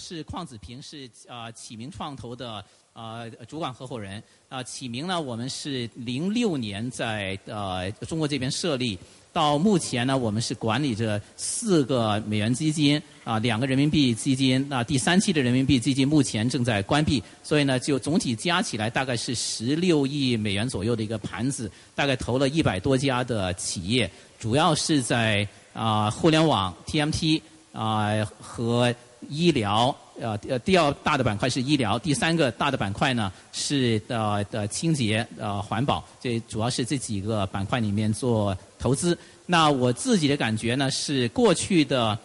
[0.00, 4.22] 是邝子平，是呃启明创投的呃主管合伙人。
[4.48, 8.98] 啊，启明呢，我们是零六年在呃中国这边设立。
[9.32, 14.66] 到目前呢，我们是管理着四个美元基金啊，两个人民币基金。
[14.68, 27.40] 那第三期的人民币基金目前正在关闭，所以呢，就总体加起来大概是十六亿美元左右的一个盘子，大概投了一百多家的企业，主要是在啊互联网、TMT
[27.72, 28.92] 啊和
[29.28, 29.94] 医疗。
[30.20, 39.16] 呃呃，第二大的板块是医疗，第三个大的板块呢是呃的清洁呃环保，这主要是这几个板块里面做投资。
[39.46, 42.18] 那我自己的感觉呢是过去的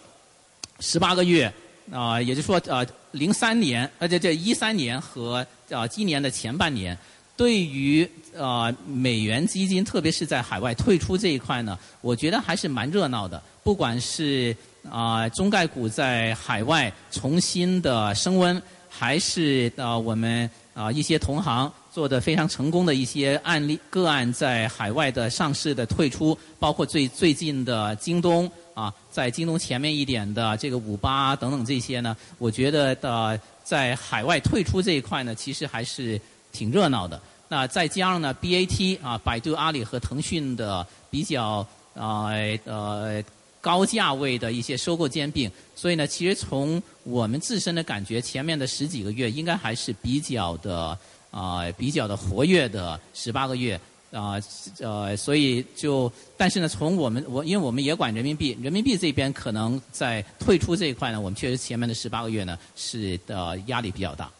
[0.78, 1.50] 十八个月
[1.90, 6.94] 啊，也就是说呃零三年呃这这一三年和啊今年的前半年，
[7.34, 14.54] 对于呃美元基金，特别是在海外退出这一块呢，我觉得还是蛮热闹的，不管是。
[14.90, 36.20] 啊，中概股在海外重新的升温，还是啊我们啊一些同行做的非常成功的一些案例个案在海外的上市的退出，包括最最近的京东啊，在京东前面一点的这个五八等等这些呢，我觉得的在海外退出这一块呢，其实还是
[36.52, 37.20] 挺热闹的。
[37.48, 42.28] 那再加上呢，BAT 啊，百度、阿里和腾讯的比较啊
[42.64, 43.22] 呃。
[43.66, 50.96] 高价位的一些收购兼并，所以呢，其实从我们自身的感觉，前面的十几个月应该还是比较的
[51.32, 53.74] 啊，比较的活跃的十八个月
[54.12, 54.38] 啊，
[54.78, 64.30] 呃，所以就，但是呢，从我们我因为我们也管人民币，人民币这边可能在退出这一块呢，我们确实前面的十八个月呢是的压力比较大。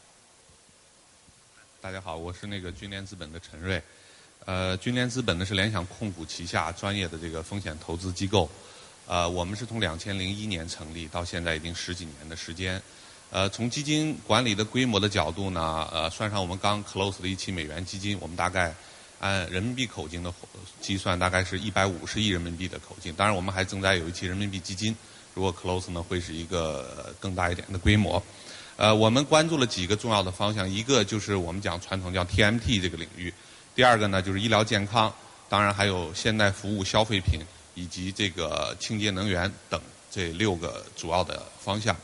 [1.80, 3.82] 大家好，我是那个君联资本的陈瑞，
[4.44, 8.48] 呃，君联资本呢是联想控股旗下专业的这个风险投资机构。
[9.06, 12.82] 呃，我们是从两千零一年成立，到现在已经十几年的时间。
[13.30, 18.74] 呃，从基金管理的规模的角度呢，呃，算上我们刚 close 的一期美元基金，我们大概
[19.20, 20.32] 按人民币口径的
[20.80, 23.12] 计算，大概是一百五十亿人民币的口径。
[23.14, 24.94] 当然，我们还正在有一期人民币基金，
[25.34, 28.22] 如果 close 呢，会是一个更大一点的规模。
[28.76, 33.32] 呃，我们关注了几个重要的方向，一个就是我们讲传统叫 TMT 这个领域，
[33.74, 35.12] 第二个呢就是医疗健康，
[35.48, 37.40] 当然还有现代服务消费品。
[37.76, 41.94] 以及这个清洁能源等这六个主要的方向，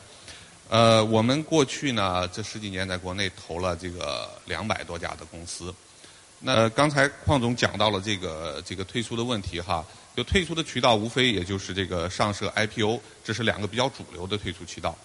[0.69, 5.73] 呃，我们过去呢这十几年在国内投了这个两百多家的公司。
[6.39, 9.83] 那刚才邝总讲到了这个这个退出的问题哈，
[10.15, 14.95] 就退出的渠道无非也就是这个上市 IPO，这是两个比较主流的退出渠道。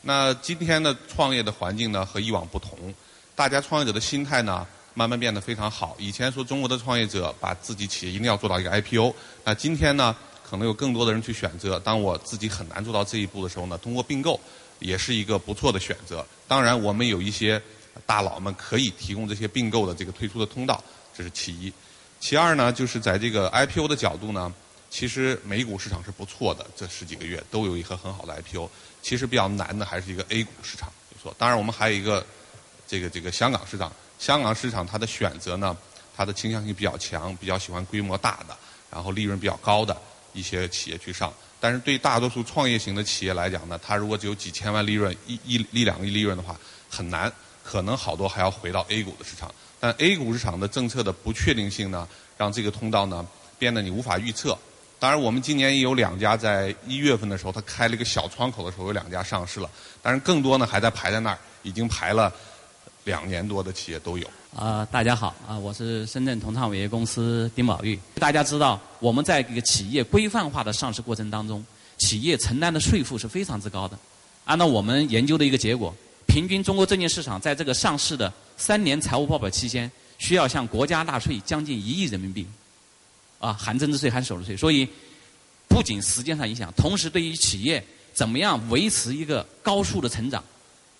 [0.00, 2.94] 那今天的创业的环境呢和以往不同，
[3.34, 4.66] 大家创业者的心态呢？
[4.94, 5.96] 慢慢变得非常好。
[5.98, 10.16] 以前说中国的创业者把自己企业一定要做到一个 IPO，那今天呢，
[10.48, 11.78] 可能有更多的人去选择。
[11.80, 14.40] 当我自己很难做到这一步的时候呢，通过并购
[14.78, 16.24] 也是一个不错的选择。
[16.46, 17.60] 当然，我们有一些
[18.06, 20.82] 大佬们可以提供这些并购的这个退出的通道，
[21.16, 21.72] 这是其一。
[22.20, 24.52] 其二呢，就是在这个 IPO 的角度呢，
[24.90, 28.70] 其实美股市场是不错的，这十几个月都有一个很好的 IPO。
[29.02, 31.34] 其实比较难的还是一个 A 股市场，没错。
[31.36, 32.24] 当然，我们还有一个
[32.86, 33.92] 这个这个香港市场。
[34.18, 35.76] 香港市场它的选择呢，
[36.16, 38.56] 它的倾向性比较强，比较喜欢规模大的，
[38.90, 39.96] 然后利润比较高的
[40.32, 41.32] 一些企业去上。
[41.60, 46.54] 但是对大多数创业型的企业来讲呢，它如果只有几千万利润，一一一两个亿利润的话，
[46.90, 47.32] 很难，
[47.62, 49.50] 可能好多还要回到 A 股的市场。
[49.80, 53.26] 但 A 股市场的政策的不确定性呢，让这个通道呢
[53.58, 54.56] 变得你无法预测。
[54.98, 59.68] 当然，我们今年也有两家在一月份的时候，它开了一个小窗口的时候，有两家上市了。
[60.00, 62.32] 但是更多呢还在排在那儿，已经排了。
[63.04, 64.26] 两年多的企业都有。
[64.56, 67.98] 啊，大家好，啊，我是深圳同创伟业公司丁宝玉。
[68.14, 71.64] 大家知道，我们在这个企业规范化的上市过程当中，
[71.98, 73.98] 企业承担的税负是非常之高的。
[74.44, 75.94] 按照我们研究的一个结果，
[76.26, 82.46] 平均中国证券市场在这个上市的三年财务报表期间，需要向国家纳税将近一亿人民币，
[83.38, 84.56] 啊，含增值税、含手续税。
[84.56, 84.88] 所以，
[85.68, 90.42] 不仅时间上影响，同时对于企业怎么样维持一个高速的成长。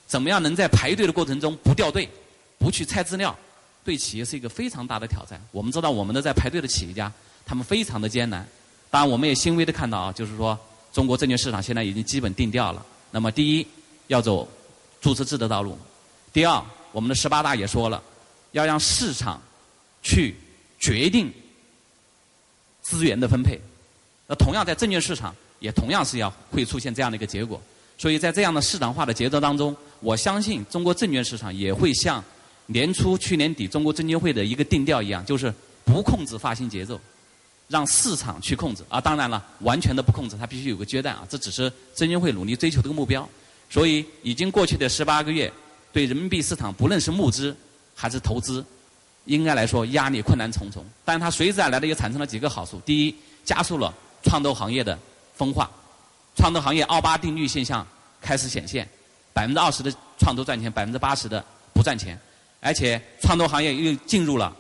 [0.07, 2.09] 怎么样能在排队的过程中不掉队，
[2.59, 3.37] 不去拆资料，
[3.85, 5.41] 对企业是一个非常大的挑战。
[5.51, 7.13] 我们知道，我们的在排队的企业家，
[7.45, 8.47] 他们非常的艰难。
[8.91, 10.59] 当然，我们也欣慰的看到啊，就是说，
[10.93, 12.85] 中国证券市场现在已经基本定调了。
[13.11, 13.67] 那么，第一，
[14.07, 14.49] 要走
[15.01, 15.77] 注册制的道路；
[16.33, 16.63] 第二，
[16.93, 18.03] 我们的十八大也说了，
[18.53, 19.43] 要让市场
[20.03, 20.37] 去
[20.79, 21.33] 决定
[22.83, 23.61] 资源的分配。
[24.27, 27.61] 那同样在证券市场，也同样是要会出现这样的一个结果。
[27.97, 32.23] 所以在这样的市场化的节奏当中，我相信中国证券市场也会像
[32.67, 35.53] 年初去年底中国证监会的一个定调一样，就是
[35.85, 37.01] 不控制发行节奏，
[37.69, 38.83] 让市场去控制。
[38.89, 41.27] 啊，当然了，完全的不控制，它必须有个阶段啊。
[41.29, 43.29] 这只是证监会努力追求这个目标。
[43.71, 45.51] 所以已经过去的十八个月，
[45.93, 47.57] 对人民币市场不论是募资
[47.95, 48.65] 还是投资，
[49.25, 50.85] 应该来说压力困难重重。
[51.05, 53.15] 但它随之而来的也产生了几个好处：第一，
[53.45, 54.99] 加速了创投行业的
[55.35, 55.71] 分化，
[56.37, 57.87] 创投行业奥巴定律现象
[58.21, 58.89] 开始显现，
[59.33, 62.19] 百分之二十的创投赚钱，百分之八十的不赚钱，
[62.61, 64.55] 而且创投行业又进入了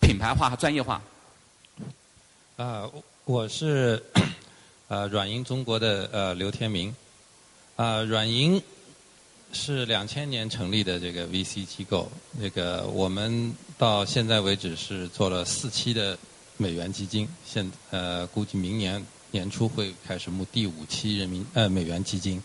[0.00, 1.00] 品牌化和专业化。
[2.56, 2.88] 啊，
[3.24, 4.02] 我是
[4.88, 6.94] 呃软银中国的呃刘天明，
[7.76, 8.62] 啊软银
[9.52, 16.18] 是两千年成立的这个 VC 机构，那个我们到现在为止是做了四期的
[16.56, 22.40] 美元基金，现呃估计明年年初会开始募第五期人民呃美元基金，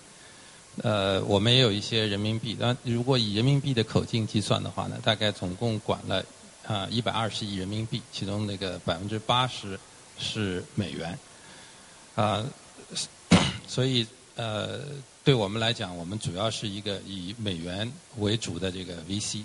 [0.82, 6.26] 呃我们也有一些人民币，但如果以人民币的口径计算的话呢，大概总共管了
[6.66, 9.80] 啊一百二十亿人民币，其中那个百分之八十。
[10.20, 11.16] 是美元，
[12.16, 12.44] 啊，
[13.70, 14.04] 所以
[14.36, 14.80] 呃，
[15.24, 17.88] 对我们来讲，我们主要是一个以美元
[18.18, 19.44] 为主的这个 VC。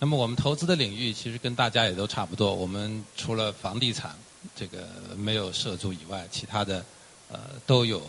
[0.00, 4.16] 那么我们投资的领域其实跟大家也都差不多，我们除了房地产
[4.54, 6.84] 这个没有涉足以外，其他的
[7.30, 8.02] 呃都有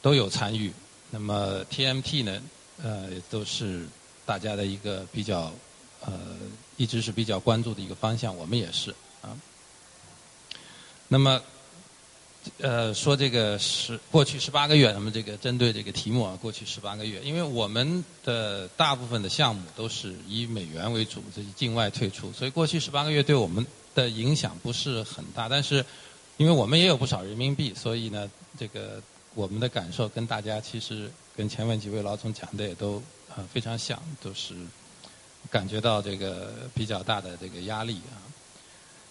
[0.00, 0.72] 都有参与。
[1.10, 2.42] 那么 TMT 呢，
[2.82, 3.86] 呃，都是
[4.24, 5.52] 大家的一个比较
[6.04, 6.12] 呃
[6.76, 9.36] 一直是比较关注的一个方向，我们也是啊。
[11.08, 11.42] 那么，
[12.56, 25.48] 呃，说这个十过去十八个月，那么这个针对这个题目啊，过去十八个月，因为我们的大部分的项目都是以美元为主，这是境外退出，所以过去十八个月对我们的影响不是很大。
[25.48, 25.84] 但是，
[26.36, 29.02] 因为我们也有不少人民币，所以呢，这个
[29.34, 34.54] 我们的感受跟大家其实跟前面几位老总讲的也都啊非常像，都是
[35.50, 38.16] 感觉到这个比较大的这个压力啊。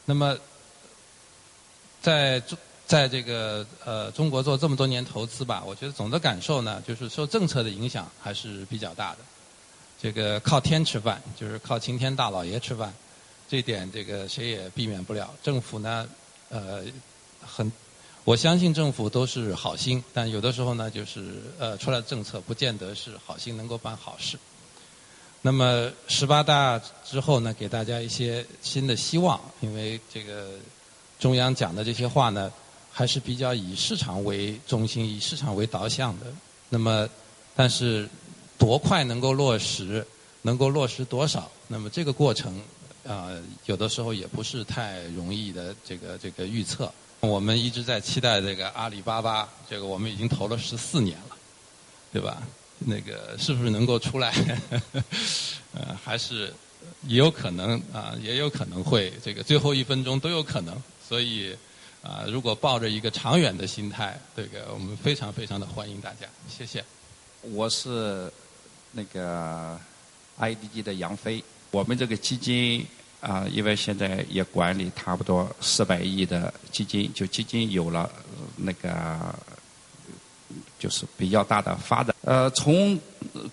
[0.05, 0.37] 那么。
[2.03, 2.57] 在中，
[2.87, 9.19] 在这个呃中国做这么多年投资吧，我觉得总的感受呢，就是受政策的影响还是比较大的。
[10.01, 12.91] 这个靠天吃饭，就是靠晴天大老爷吃饭，
[13.51, 15.29] 这点这个谁也避免不了。
[15.43, 16.07] 政府呢，
[16.47, 16.85] 呃，
[17.41, 17.69] 很，
[18.23, 24.37] 我相信政府都是好心，但有的时候呢，就是呃出来政策不见得是好心能够办好事。
[25.41, 30.51] 那么十八大之后呢，给大家一些新的希望，因为这个。
[31.19, 32.51] 中央讲的这些话呢，
[32.91, 36.25] 还是比较以市场为中心、以市场为导向的。
[36.67, 37.07] 那么，
[37.55, 38.09] 但是
[38.57, 40.03] 多快能够落实，
[40.41, 41.47] 能够落实多少？
[41.67, 42.59] 那么这个过程
[43.07, 43.31] 啊，
[43.65, 45.75] 有的时候也不是太容易的。
[45.83, 51.37] 这个这个预测，我们一直在期待这个阿里巴巴，这个我们已经投了十四年了，
[52.11, 52.41] 对吧？
[52.79, 54.33] 那个是不是能够出来？
[55.73, 56.53] 呃，还是
[57.07, 60.75] 也有可能啊，也有可能会这个最后一分钟都有可能。
[61.07, 61.55] 所以，
[62.01, 66.83] 啊，如果抱着一个长远的心态，这个我们非常非常的欢迎大家，谢谢。
[67.41, 68.31] 我是
[68.91, 69.79] 那个
[70.39, 72.85] IDG 的杨飞，我们这个基金
[73.19, 78.09] 啊，因为现在也管理差不多四百亿的基金，就基金有了
[78.57, 79.33] 那个
[80.77, 82.15] 就是比较大的发展。
[82.21, 82.99] 呃，从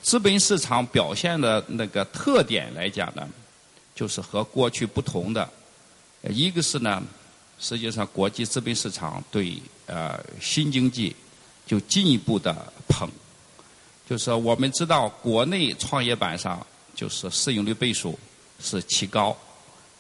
[0.03, 3.27] 资本市场表现的那个特点来讲呢，
[3.95, 5.49] 就是和过去不同的，
[6.29, 7.03] 一个是呢。
[7.61, 11.17] 实际上，国际资本市场对呃新经济
[11.67, 13.11] 就进一步的捧，
[14.09, 16.65] 就是我们知道国内创业板上
[16.99, 18.19] 就是市盈率倍数
[18.59, 19.37] 是奇高，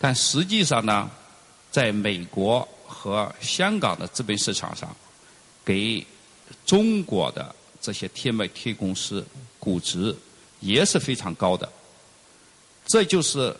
[0.00, 1.08] 但实际上呢，
[1.70, 4.96] 在美国和香港的资本市场上，
[5.64, 6.04] 给
[6.66, 9.24] 中国的这些 TMT 公司
[9.60, 10.12] 估值
[10.58, 11.72] 也是非常高的，
[12.86, 13.56] 这就是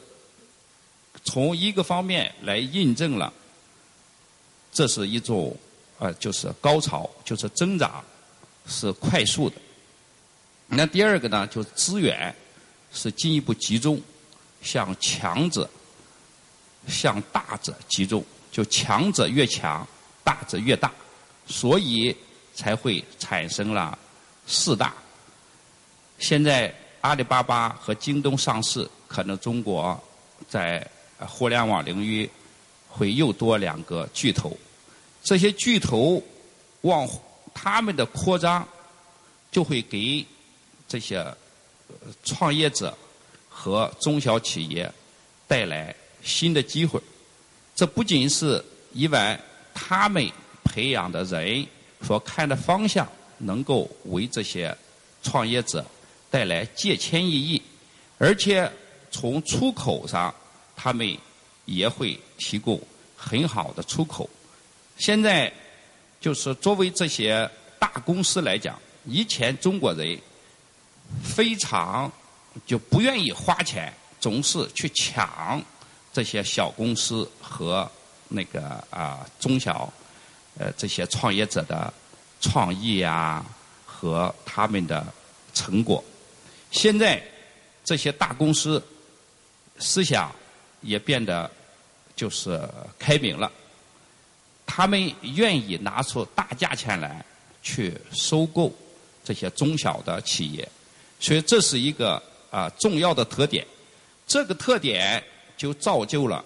[1.23, 3.33] 从一个方面来印证了。
[4.73, 5.57] 这是一种，
[6.00, 8.04] 呃，就是高潮，就是增长
[8.66, 9.54] 是快速的。
[10.66, 12.35] 那第二个呢，就资源
[12.92, 14.00] 是进一步集中，
[14.62, 15.68] 向强者、
[16.87, 19.87] 向大者集中，就强者越强，
[20.25, 20.92] 大者越大，
[21.47, 22.16] 所以
[22.54, 23.99] 才会产生了
[24.47, 24.95] 四大。
[26.18, 29.99] 现在阿里巴巴和京东上市，可能中国
[30.49, 30.85] 在
[31.18, 32.28] 互联网领域
[32.88, 34.57] 会又多两个巨头。
[35.23, 36.23] 这些巨头
[36.80, 37.09] 往
[37.52, 38.66] 他们的扩张，
[39.50, 40.26] 就会给
[40.88, 41.25] 这些
[42.25, 42.97] 创业者
[43.49, 44.90] 和中小企业
[45.47, 47.00] 带来新的机会。
[47.75, 49.38] 这不仅是因为
[49.73, 50.28] 他们
[50.64, 51.66] 培养的人
[52.02, 54.76] 所看的方向能够为这些
[55.23, 55.85] 创业者
[56.30, 57.62] 带来借钱意义，
[58.18, 58.71] 而且
[59.11, 60.35] 从出口上，
[60.76, 61.16] 他们
[61.64, 62.80] 也会提供
[63.16, 64.28] 很好的出口。
[64.97, 65.52] 现在
[66.21, 70.18] 就是作为这些大公司来讲，以前中国人
[71.22, 72.10] 非常
[72.66, 75.62] 就不愿意花钱，总是去抢
[76.12, 77.90] 这些小公司和
[78.28, 79.92] 那个啊中小
[80.58, 81.92] 呃这些创业者的
[82.40, 83.44] 创意啊
[83.86, 85.06] 和他们的
[85.54, 86.02] 成果。
[86.70, 87.22] 现在
[87.84, 88.82] 这些大公司
[89.78, 90.30] 思想
[90.82, 91.50] 也变得
[92.14, 92.60] 就是
[92.98, 93.50] 开明了，
[94.66, 97.24] 他们愿意拿出大价钱来
[97.62, 98.70] 去收购
[99.24, 100.68] 这些中小的企业，
[101.20, 103.66] 所以这是一个啊重要的特点。
[104.26, 105.22] 这个特点
[105.56, 106.44] 就造就了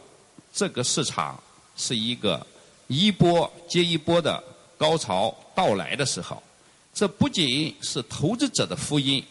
[0.53, 1.41] 这个市场
[1.77, 2.45] 是一个
[2.87, 4.43] 一波接一波的
[4.79, 6.43] 高潮到来的时候。
[6.95, 9.25] 这不仅是投资者的福音。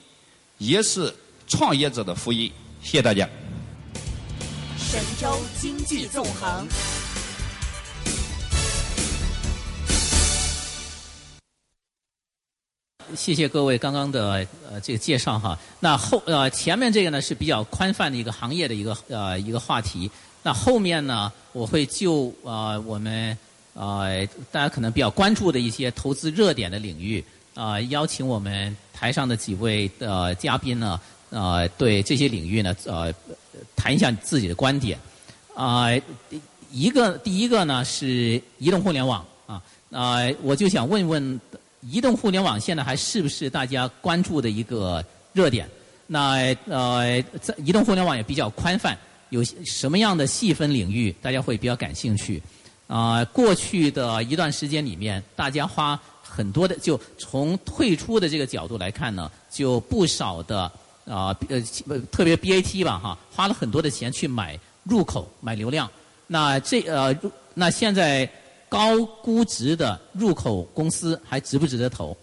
[0.62, 1.12] 也是
[1.48, 2.52] 创业者的福音。
[2.84, 3.28] 谢谢大家。
[4.78, 6.68] 神州经济纵横。
[13.16, 15.58] 谢谢各位刚刚的呃这个介绍哈。
[15.80, 20.10] 那后呃前面这个呢是比较宽泛的一个行业的一个呃一个话题。
[20.44, 23.38] 那后面呢我会就呃我们
[23.74, 28.76] 呃大家可能比较关注的一些投资热点的领域啊邀请我们。
[28.94, 31.02] 台上的几位的嘉宾呢，
[31.32, 33.12] 呃，对这些领域呢，呃，
[33.76, 34.96] 谈一下自己的观点。
[35.56, 35.88] 啊，
[36.72, 41.42] 一个第一个呢是移动互联网啊，啊，我就想问问，
[41.82, 45.70] 移动互联网现在还是不是大家关注的一个热点？
[46.08, 48.98] 那呃，在移动互联网也比较宽泛，
[49.30, 52.42] 有什么样的细分领域大家会比较感兴趣？
[52.88, 56.00] 啊，过去的一段时间里面，大家花。
[56.34, 60.62] 很多的，就从退出的这个角度来看呢，就不少的
[61.06, 61.62] 啊呃，
[62.10, 65.92] 特别 BAT 吧哈，花了很多的钱去买入口、买流量。
[66.28, 67.14] 那这呃，
[67.54, 68.30] 那现在
[68.72, 72.16] 高估值的入口公司还值不值得投？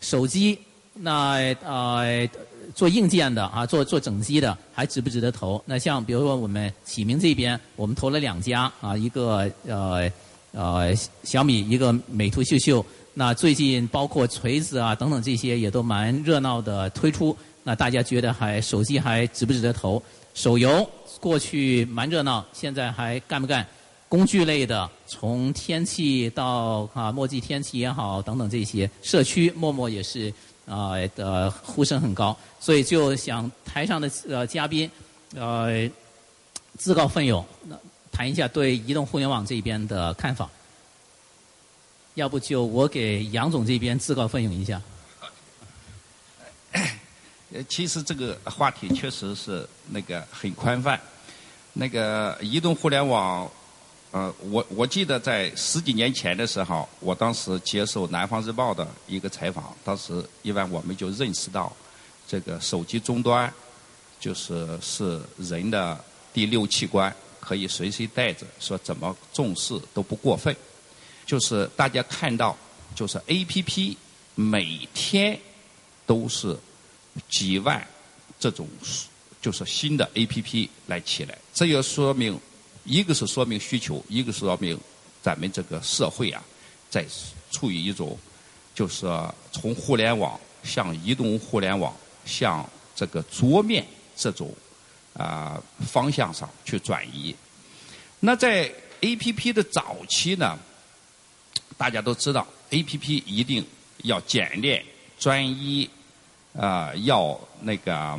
[0.00, 0.58] 手机
[0.94, 2.28] 那呃
[2.74, 5.62] 做硬件的啊，做做整机的还值不值得投？
[5.64, 10.10] 那像比如说我们启明这边，我们投了两家啊，一个呃
[10.50, 12.84] 呃小米，一个美图秀秀。
[13.14, 20.02] 那最近包括锤子啊等等这些也都蛮热闹的推出，那大家觉得还手机还值不值得投？
[20.34, 20.88] 手游
[21.20, 23.64] 过去蛮热闹，现在还干不干？
[24.08, 30.32] 工具类的，从天气到啊墨迹天气也好等等这些，社区陌陌也是
[30.66, 34.88] 啊的呼声很高，所以就想台上的呃嘉宾
[35.34, 35.90] 呃
[36.78, 37.44] 自告奋勇，
[38.12, 40.48] 谈一下对移动互联网这边的看法。
[42.14, 44.80] 要不就我给杨总这边自告奋勇一下。
[47.52, 51.00] 呃，其实这个话题确实是那个很宽泛。
[51.72, 53.48] 那个移动互联网，
[54.12, 61.72] 呃，我我记得在十几年前的时候，我当时接受《南方日报》的一个采访，当时一般我们就认识到，
[62.26, 63.52] 这个手机终端
[64.18, 66.02] 就是是人的
[66.32, 70.54] 第六器官，可以随身带着，说怎么重视都不过分。
[71.24, 72.56] 就是大家看到，
[72.96, 73.96] 就是 A P P
[74.34, 75.38] 每天
[76.04, 76.56] 都是
[77.28, 77.86] 几万
[78.40, 78.66] 这种，
[79.40, 81.38] 就是新的 A P P 来起来。
[81.54, 82.36] 这也说明，
[82.90, 84.76] 一个是说明需求，一个是说明
[85.22, 86.42] 咱们这个社会啊，
[86.90, 87.06] 在
[87.52, 88.18] 处于一种
[88.74, 89.06] 就是
[89.52, 91.94] 从互联网向移动互联网
[92.24, 94.52] 向这个桌面这种
[95.14, 97.32] 啊方向上去转移。
[98.18, 98.68] 那在
[99.02, 100.58] A P P 的早期呢？
[101.78, 103.64] 大家都知道，A P P 一定
[103.98, 104.84] 要简练、
[105.16, 105.88] 专一，
[106.58, 108.18] 啊，要那个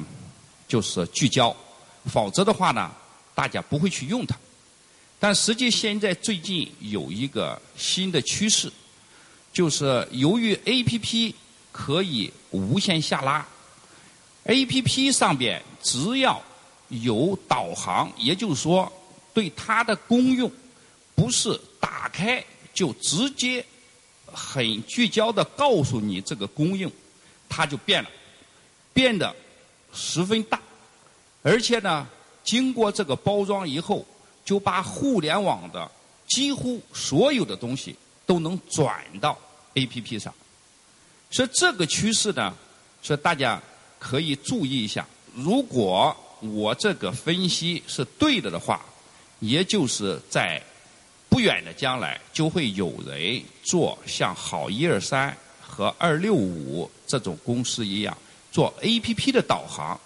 [0.65, 1.53] 就是聚焦，
[2.05, 2.89] 否则的话呢，
[3.35, 4.35] 大家不会去用它。
[5.21, 8.71] 但实际现在最近有一个新的趋势，
[9.53, 11.35] 就是由于 A P P
[11.71, 13.47] 可以无限下拉
[14.45, 16.41] ，A P P 上边只要
[16.89, 18.91] 有导航，也就是说
[19.31, 20.51] 对它的功用
[21.13, 22.43] 不是打开。
[22.73, 23.63] 就直接
[24.25, 26.89] 很聚焦的告诉你这个供应，
[27.49, 28.09] 它就变了，
[28.93, 29.35] 变得
[29.93, 30.57] 十分大，
[31.43, 32.07] 而且呢，
[32.45, 34.05] 经过这个包装以后，
[34.51, 35.89] 就把互联网的
[36.27, 39.37] 几乎所有的东西都能转到
[39.75, 40.33] A P P 上，
[41.29, 42.53] 所以这个趋势呢，
[43.01, 43.61] 所以大家
[43.97, 45.07] 可以注意一下。
[45.33, 48.83] 如果我这个分析是对的的话，
[49.39, 50.61] 也就是在。
[51.29, 58.17] 不远的将来，就会有人做像好一二三和二六五这种公司一样
[58.51, 59.97] 做 A P P 的导航。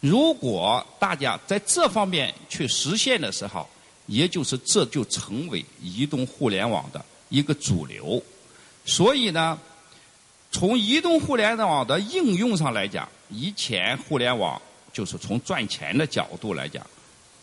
[0.00, 3.68] 如果大家在这方面去实现的时候，
[4.10, 8.20] 也就是这就成为移动互联网的一个主流。
[8.84, 9.56] 所以呢，
[10.50, 14.60] 从移动互联网的应用上来讲，以前互联网
[14.92, 16.84] 就是从赚钱的角度来讲，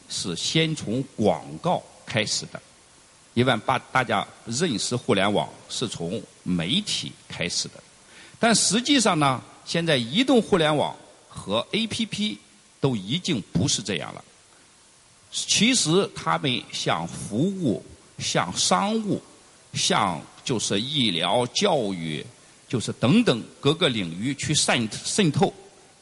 [0.09, 2.61] 是先从广告开始的。
[3.33, 7.75] 一般把大家认识互联网是从媒体开始的，
[8.39, 10.93] 但实际上呢，现在移动互联网
[11.29, 12.35] 和 APP
[12.81, 14.25] 都已经不是这样了。
[15.31, 17.83] 其实他们向服务、
[18.17, 19.21] 向商务、
[19.73, 22.25] 向就是医疗、教育，
[22.67, 25.53] 就是等等各个领域去渗渗透，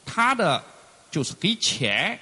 [0.04, 0.62] 它的
[1.10, 2.18] 就是给钱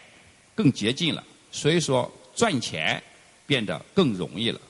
[0.55, 3.01] 更接近了，所以说赚钱
[3.47, 4.61] 变得更容易了。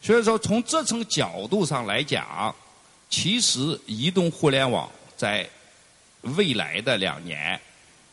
[0.00, 2.54] 所以说从这层角度上来讲，
[3.08, 5.48] 其实移动互联网在
[6.22, 7.58] 未来的两年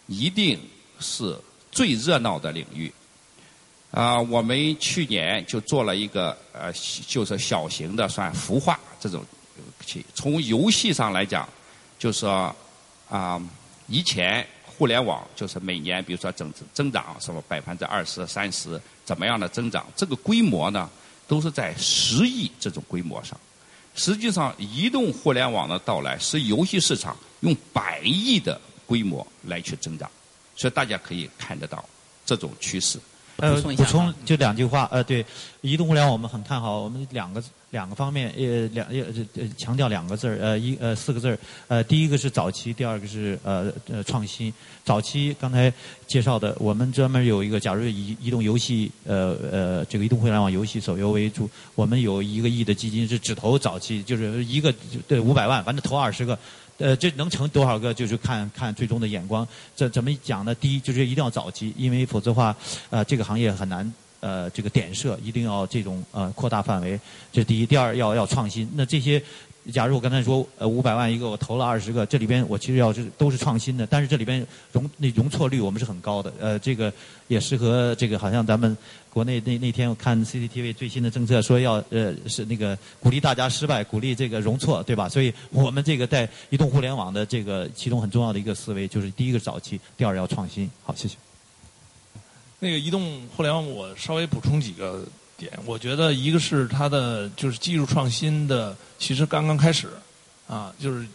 [0.05, 0.59] 一定
[0.99, 1.35] 是
[1.71, 2.91] 最热闹的领域。
[3.91, 6.71] 啊，我们去年就做了一个呃，
[7.07, 9.23] 就是小型的算孵化这种。
[10.13, 11.47] 从游戏上来讲，
[11.97, 12.55] 就是说
[13.09, 13.41] 啊，
[13.87, 20.89] 以前互联网就是每年比如说增增长什么百分之二十、三十怎么样的增长，这个规模呢
[21.27, 23.37] 都是在十亿这种规模上。
[23.95, 30.09] 实际上，移动互联网的到来使游戏市场用百亿的规模来去增长，
[30.55, 31.83] 所以大家可以看得到
[32.23, 32.99] 这种趋势。
[33.41, 35.25] 呃，补充就两句话，呃，对，
[35.61, 37.41] 移动互联网我们很看好，我们两个
[37.71, 39.05] 两个方面，呃，两呃
[39.35, 44.53] 呃强调两个字儿，呃一呃四个字儿，呃第一个是早期，第二个是呃呃创新。
[44.83, 45.71] 早期刚才
[46.07, 54.73] 介绍的，我们专门有一个，假如以移动游戏，呃呃这个移动互联网游戏手游为主，我们有一个亿的基金是只投早期，就是一个
[55.07, 56.37] 对五百万，反正投二十个。
[56.79, 59.47] 呃，这能成多少个，就是看看最终的眼光。
[59.75, 60.55] 这怎么讲呢？
[60.55, 62.55] 第一，就是一定要早期，因为否则的话，
[62.89, 66.99] 呃，这个行业很难呃这个点射，一定要这种呃扩大范围。
[67.31, 67.65] 这是第一。
[67.65, 68.67] 第二，要要创新。
[68.75, 69.21] 那这些。
[69.73, 76.91] 假如我刚才说呃五百万一个，我投了二十个，这里边我其实要是都是创新的，但是这里边容那容错率我们是很高的，呃，这个
[77.27, 78.75] 也适合这个好像咱们
[79.09, 85.09] 国内那那天我看 CCTV 最新的政策说要呃是那个鼓励大家失败，鼓励这个容错，对吧？
[85.09, 90.69] 所以我们这个在移动互联网的这个其中很重要的一个思维就是第一个早期，第二要创新。
[90.83, 91.15] 好，谢谢。
[92.59, 95.05] 那个移动互联网，我稍微补充几个。
[95.39, 99.87] 点，我觉得一个是它的就是技术创新的，其实刚刚开始，
[100.49, 101.07] 啊，就是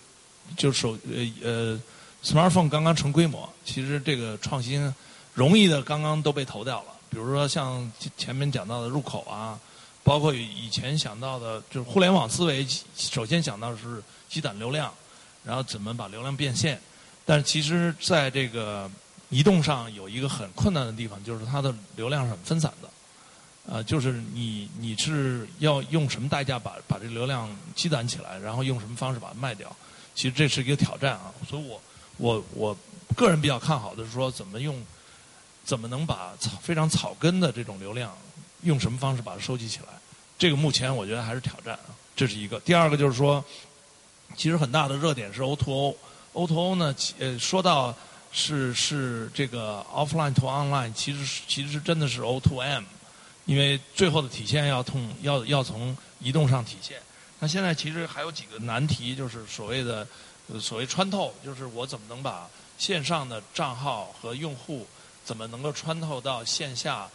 [0.57, 1.80] 就是手呃呃
[2.24, 4.90] ，smartphone 刚刚成规模，其实这个创新
[5.35, 6.93] 容易的刚刚都被投掉了。
[7.14, 9.57] 比如说像前面讲到的入口啊，
[10.03, 14.92] 包括以前想到的，就是互联网思维，首先想到的是积攒流量，
[15.44, 16.81] 然后怎么把流量变现。
[17.24, 18.90] 但是其实在这个
[19.31, 22.90] 移动上有一个很困难的地方，就是它的流量是很分散的。
[23.66, 29.74] 呃，就是你你是要用什么代价把把这流量积攒起来，然后用什么方式把它卖掉？
[30.16, 31.33] 其实这是一个挑战啊。
[31.48, 31.81] 所以我
[32.16, 32.77] 我我
[33.14, 34.77] 个人比较看好的是说，怎么用
[35.64, 38.16] 怎么能把草非常草根的这种流量，
[38.62, 39.87] 用什么方式把它收集起来？
[40.38, 41.94] 这个目前我觉得还是挑战啊。
[42.14, 42.61] 这是一个。
[42.61, 43.44] 第二个就是说，
[44.37, 47.94] 其实很大的热点是 O to O，O to O 呢，呃，说到
[48.31, 52.85] 是是这个 offline to online，其实其实真的是 O to M。
[53.46, 56.98] 因为最后的体现要从要要从移动上体现，
[57.40, 60.07] 那现在其实还有几个难题，就是所谓的
[60.59, 62.48] 所谓穿透，就是我怎么能把
[62.79, 64.87] 线上的账号和用户
[65.24, 67.08] 怎么能够穿透到线下，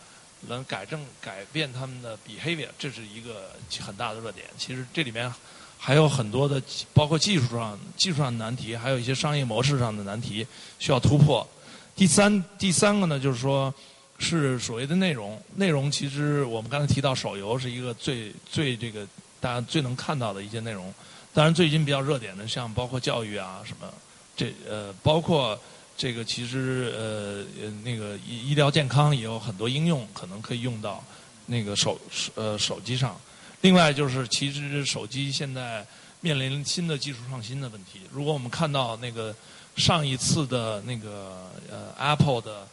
[0.48, 4.48] 能改正改变他们的 behavior，这是一个很大的热点。
[4.58, 5.32] 其实这里面
[5.78, 6.62] 还有很多的，
[6.94, 10.46] 包括技术上技术上的难题，还有一些商业模式上的难题
[10.80, 11.48] 需要突破。
[11.96, 13.74] 第三第三个呢，就是说。
[14.22, 19.08] 是所谓的内容，内容其实我们刚才提到手游是一个最最这个
[19.40, 20.94] 大家最能看到的一些内容。
[21.34, 23.88] 当然最近比较热点的，像包括教育啊什么，
[24.36, 25.58] 这呃包括
[26.00, 31.04] 这个其实呃那个医医疗健康也有很多应用，可能可以用到
[31.46, 32.00] 那个手
[32.36, 33.20] 呃手机上。
[33.60, 35.86] 另外就是其实手机现在
[36.22, 38.00] 面临新的技术创新的问题。
[38.12, 39.36] 如果我们看到那个
[39.76, 42.66] 上一次的那个呃 Apple 的。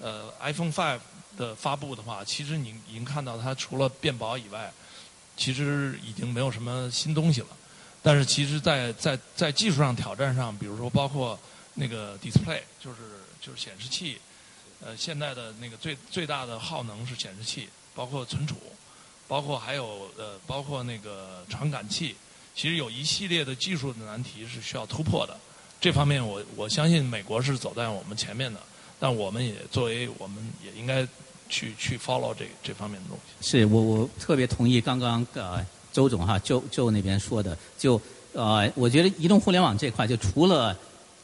[0.00, 0.98] 呃，iPhone Five
[1.38, 4.70] 的发布的话，其实你已经看到它除了变薄以外，
[5.36, 7.46] 其实已经没有什么新东西了。
[8.02, 11.38] 但是，其实，在在在技术上挑战上，比如说包括
[11.74, 12.98] 那个 Display，就是
[13.40, 14.18] 就是显示器，
[14.80, 18.56] 呃，现在的那个最最大的耗能是显示器，包括存储，
[19.28, 22.16] 包括还有呃，包括那个传感器，
[22.54, 25.36] 其实有一系列的技术的难题是需要突破的。
[25.80, 28.60] 这方面，我我相信美国是走在我们前面的。
[29.00, 31.06] 但我们也作为，我们也应该
[31.48, 33.50] 去去 follow 这这方面的东西。
[33.50, 38.00] 是我我特别同意刚刚呃周总哈周周那边说的，就
[38.32, 40.74] 呃我觉得移动互联网这块就除了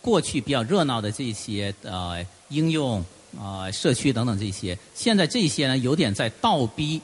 [0.01, 3.05] 过去比较热闹的这些呃应用
[3.39, 7.01] 啊、社区等等这些，现在这些呢有点在倒逼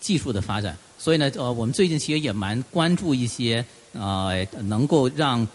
[0.00, 5.46] 技术的发展，所以呢，呃，我们最近其实也蛮关注一些呃能够让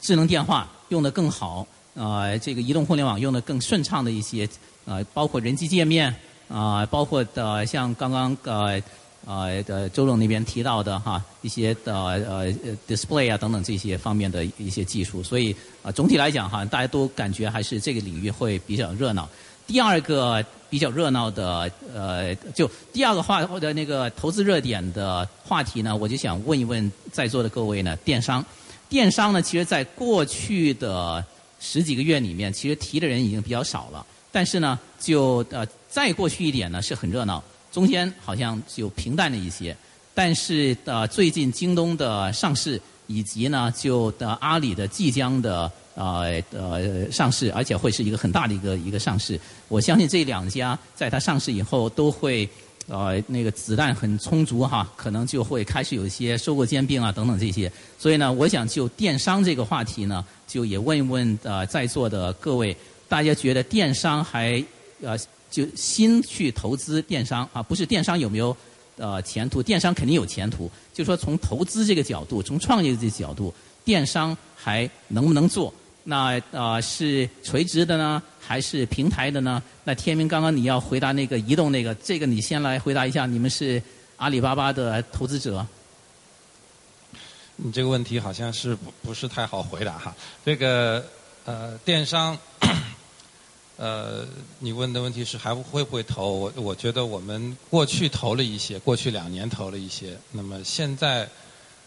[0.00, 4.48] 智能电话用得更好，呃，这个移动互联网用得更顺畅的一些
[4.84, 6.14] 呃，包括人机界面
[6.48, 8.82] 啊、包括的像刚刚呃。
[9.26, 19.28] 呃的周总那边提到的哈一些的呃呃 display 啊等等这些方面的一些技术，所以啊、总体来讲哈大家都感觉还是这个领域会比较热闹。
[19.66, 28.44] 第二个比较热闹的呃就第二个话或者那个投资热点的话题呢，我就想问一问在座的各位呢，电商，
[28.90, 31.24] 电商呢其实在过去的
[31.60, 37.42] 十几个月里面，其实提的人已经比较少了，但是呢就呃再过去一点呢是很热闹。
[37.74, 39.76] 中间好像就平淡了一些，
[40.14, 49.40] 但是呃，最近京东的上市，以及呢，就的阿里的即将的呃呃上市，而且会是一个很大的一个一个上市。
[49.66, 52.48] 我相信这两家在它上市以后都会
[52.86, 57.68] 呃那个子弹很充足哈，可能就会开始有一些收购兼并啊等等这些。
[57.98, 62.76] 所以呢，我想就电商这个话题呢，就也问一问呃在座的各位，
[63.08, 64.64] 大家觉得电商还
[65.02, 65.18] 呃。
[65.54, 68.56] 就新去投资电商啊，不是电商有没有
[68.96, 69.62] 呃前途？
[69.62, 70.68] 电商肯定有前途。
[70.92, 75.72] 就说从投资这个角度，从创业这个角度，电商还能不能做？
[76.02, 79.62] 那呃是垂直的呢，还是平台的呢？
[79.84, 83.24] 那天明刚刚你要回答那个移动那个，这个你先来回答一下。
[83.24, 83.80] 你们是
[84.16, 85.64] 阿里巴巴的投资者。
[87.54, 90.12] 你这个问题好像是不是太好回答哈。
[90.44, 91.06] 这个
[91.44, 92.36] 呃电商。
[93.76, 94.24] 呃，
[94.60, 96.30] 你问的问题是还会不会投？
[96.30, 100.16] 我我觉得我们过去投了一些，过去两年投了一些。
[100.30, 101.28] 那么现在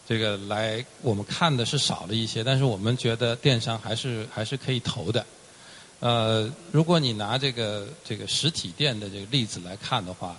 [0.05, 5.25] 这个来我们看的是少了一些，但是我们觉得电商还是还是可以投的。
[6.01, 10.37] 呃，如果你拿这个这个实体店的这个例子来看的话，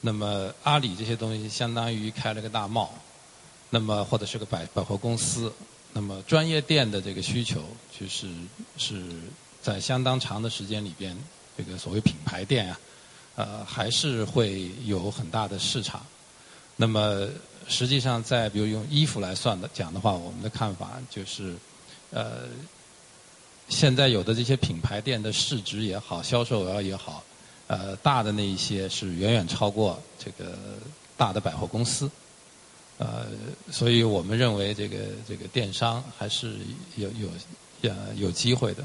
[0.00, 2.92] 那么阿里这些东西相当于开了个大贸，
[3.70, 5.52] 那么或者是个百百货公司，
[5.92, 7.62] 那么专业店的这个需求
[7.96, 8.26] 就是
[8.76, 9.00] 是。
[9.68, 11.14] 在相当长的时间里边，
[11.54, 12.80] 这个所谓品牌店啊，
[13.36, 16.06] 呃，还是会有很大的市场。
[16.74, 17.28] 那么
[17.68, 21.54] 实际上，在比如用衣服来算的讲的话，我们的看法就是，
[22.12, 22.44] 呃，
[23.68, 27.22] 现在有的这些品牌店的市值也好，销售额也好，
[27.66, 30.56] 呃，大的那一些是远远超过这个
[31.14, 32.10] 大的百货公司。
[32.96, 33.26] 呃，
[33.70, 34.96] 所以我们认为这个
[35.28, 36.54] 这个电商还是
[36.96, 37.28] 有有
[37.82, 38.82] 呃有机会的。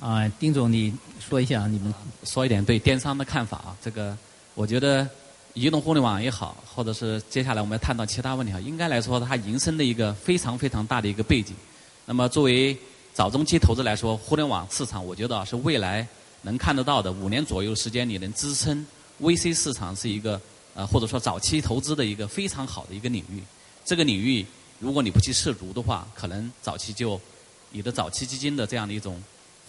[0.00, 3.76] 啊，丁总，你说一下你们说一点对电商的看法啊。
[3.80, 4.16] 这个
[4.54, 5.08] 我觉得
[5.54, 11.54] 移动互联网也好，或者是接下来我们要探讨其他问题啊，应该来说它营生的一个非常非常大的一个背景。
[12.04, 12.76] 那么作为
[13.14, 16.06] 早中期投资来说，互联网市场我觉得是未来
[16.42, 18.84] 能看得到的五年左右时间里能支撑
[19.22, 20.38] VC 市场是一个
[20.74, 23.40] 呃或者说早期投资的一个非常好的一个领域。
[23.84, 24.44] 这个领域
[24.80, 27.18] 如果你不去涉足的话，可能早期就
[27.70, 29.22] 你的早期基金的这样的一种。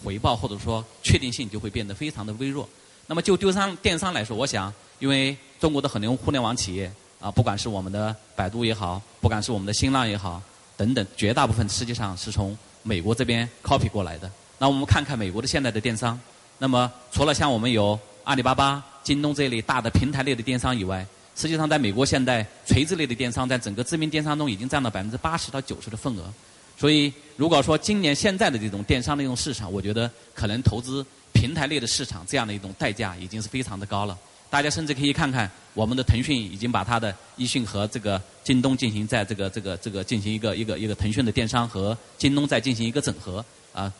[0.04, 2.68] 回报或者说确定性就会变得非常的微弱。
[3.08, 10.42] 那么就丢商电商来说，我想，因为中国的很多互联网企业啊，不管是我们的百度也好，不管是我们的新浪也好，
[10.76, 14.30] 等等，绝大部分实际上是从美国这边 copy 过来的。
[14.58, 16.20] 那我们看看美国的现在的电商，
[16.58, 21.06] 那么除了像我们有阿里巴巴、京东这类大的平台类的电商以外，
[21.36, 26.34] 实际上在美国现在垂直类的电商在整个知名电商中已经占到百分之八十到九十的份额。
[26.78, 34.18] 所以，如果说今年现在的这种电商的一种市场，我觉得可能投资平台类的市场这样的一种代价已经是非常的高了。
[34.50, 43.92] 大家甚至可以看看我们的腾讯已经把它的易迅和这个京东进行在这个这个这个进行一个一个一个腾讯的电商和京东在进行一个整合啊。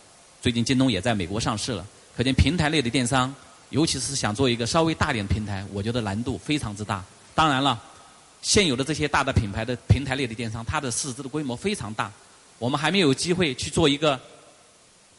[0.42, 1.86] 最近京东也在美国上市了，
[2.16, 3.34] 可见平台类的电商，
[3.70, 7.04] 尤其是想做一个稍微大点的平台，我觉得难度非常之大。
[7.34, 7.82] 当然了，
[8.42, 12.12] 现有的这些大的品牌的平台类的电商，它的市值的规模非常大。
[12.66, 14.20] 我们还没有机会去做一个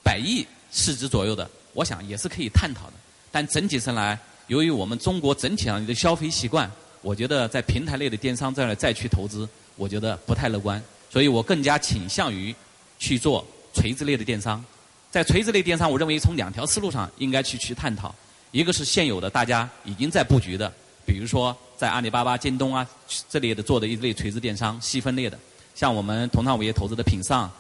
[0.03, 2.95] 百亿市值左右的，我想也是可以探讨的。
[3.31, 6.69] 但整体上来，由于我们中国整体上的消费习惯，
[7.03, 10.83] 我觉得在平台类的电商这儿再去投资，我觉得不太乐观。
[11.09, 12.53] 所以我更加倾向于
[12.99, 14.65] 去做垂直类的电商。
[15.13, 18.13] 在垂直类电商，我认为从两条思路上应该去去探讨：
[18.51, 20.73] 一个是现有的大家已经在布局的，
[21.07, 22.85] 比如说在阿里巴巴、京东啊
[23.31, 25.39] 这类的做的一类垂直电商细分类的。
[25.77, 27.51] 像我们同创伟业投资的品上，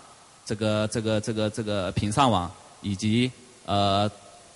[0.46, 2.50] 这个这个这个这个品上网，
[2.80, 3.30] 以及
[3.66, 4.10] 呃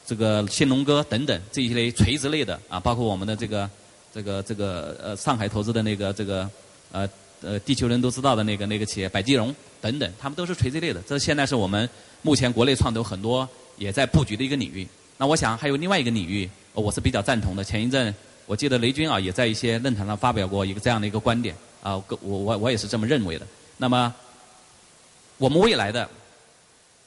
[0.07, 3.68] 这个新龙哥等等这一类垂直类的啊，包括我们的这个
[4.14, 6.49] 这个这个呃上海投资的那个这个
[6.90, 7.07] 呃
[7.42, 11.03] 呃地球人都知道的那个那个企业百基融等等，他们都是垂直类的。
[11.07, 11.87] 这现在是我们
[12.23, 13.46] 目前国内创投很多
[13.77, 14.88] 也在布局的一个领域。
[15.18, 17.62] 那我想还有另外一个领域，我是比较赞同的。
[17.62, 18.14] 前一阵
[18.46, 23.47] 我记得雷军啊也在一些论坛上发表过一个这样的一个观点啊，我我我也是这么认为的。
[23.77, 24.14] 那么
[25.38, 26.09] 我们未来的，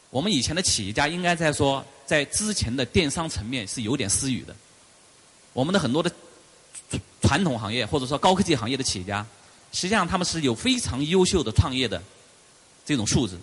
[0.09, 4.55] 我们以前的企业家应该在说，在之前的电商层面是有点私语的。
[5.53, 6.11] 我们的很多的
[7.21, 9.25] 传统行业或者说高科技行业的企业家，
[9.71, 12.01] 实际上他们是有非常优秀的创业的
[12.83, 13.37] 这种素质，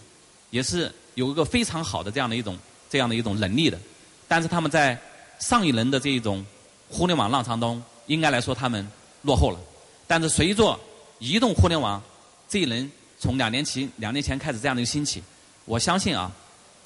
[0.50, 3.78] 也是有一个非常好的这样的一种这样的一种能力的。
[4.26, 5.00] 但是他们在
[5.38, 6.44] 上一轮的这一种
[6.88, 8.86] 互联网浪潮中，应该来说他们
[9.22, 9.60] 落后了。
[10.08, 10.78] 但是随着
[11.20, 12.02] 移动互联网
[12.48, 15.22] 这一轮从两年前两年前开始这样的一个兴起，
[15.64, 16.32] 我相信啊，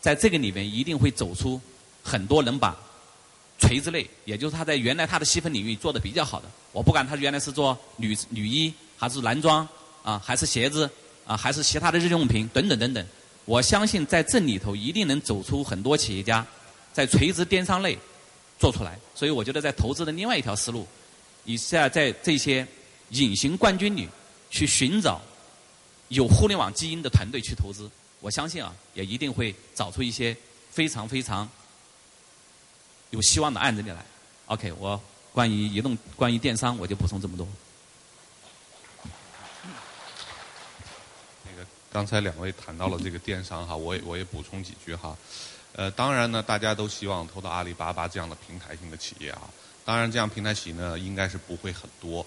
[0.02, 1.58] 在这个里面一定会走出
[2.02, 2.76] 很多能把。
[3.56, 9.66] 垂直类，也就是他在原来他的细分领域做的比较好的，我不管他原来是做女女衣还是男装
[10.02, 10.90] 啊，还是鞋子
[11.24, 13.06] 啊，还是其他的日用品等等等等，
[13.44, 16.44] 我相信在这里头一定能走出很多企业家
[16.92, 17.96] 在垂直电商类
[18.58, 18.98] 做出来。
[19.14, 20.84] 所以我觉得在投资的另外一条思路，
[21.44, 22.66] 你在在这些
[23.10, 24.08] 隐形冠军里
[24.54, 25.20] 去寻找
[26.10, 27.90] 有互联网基因的团队去投资，
[28.20, 30.36] 我相信啊，也一定会找出一些
[30.70, 31.48] 非常非常。
[33.10, 34.06] 有希望的案子里来
[34.46, 35.00] ，OK，我
[35.32, 37.44] 关于移动、关于电商，我就补充这么多。
[41.44, 45.18] 那个刚才两位谈到了这个电商哈，我也我也补充几句哈。
[45.72, 49.50] 呃，当然呢，大家都希望投到阿里巴巴这样的平台性的企业啊。
[49.84, 52.24] 当然，这样平台企业呢，应该是不会很多。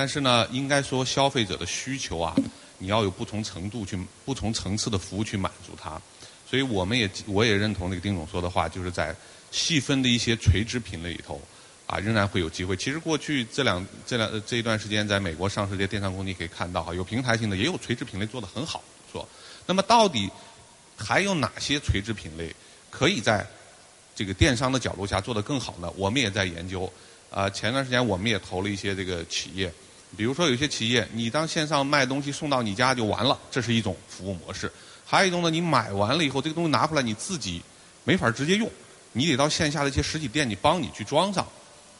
[0.00, 2.34] 但是呢，应该说消费者的需求啊，
[2.78, 6.00] 你要有不同程度去、不同层次的服务去满足它。
[6.48, 9.14] 所以我们也我也认同那个丁总说的话，就是在。
[9.52, 11.42] 细分的一些垂直品类里头，
[11.84, 12.76] 啊，仍然会有机会。
[12.76, 19.28] 其实过去这两这两这一段时间，在美国上市这些电商公司可以看到，哈，有平台性的，也有垂直品类做得很好，说。
[19.66, 20.30] 那么到底
[20.96, 22.54] 还有哪些垂直品类
[22.90, 23.44] 可以在
[24.14, 25.92] 这个电商的角度下做得更好呢？
[25.96, 26.88] 我们也在研究。
[27.28, 29.72] 啊，前段时间我们也投了一些这个企业，
[30.16, 34.68] 比如说有些企业，你当线上卖东西送到你家就完了，这是一种服务模式；
[35.06, 37.62] 还有一种呢，你买完了以后，这个东西拿回来你自己
[38.04, 38.70] 没法直接用。
[39.12, 41.44] 你得到线下的一些实体店，你帮你去装上，